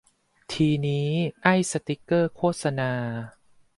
[0.53, 1.09] ทีนี้
[1.43, 2.91] ไอ้สติ๊กเกอร์โฆษณา